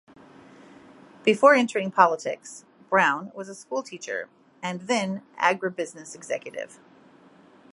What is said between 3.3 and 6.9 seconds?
was a schoolteacher and then agribusiness executive.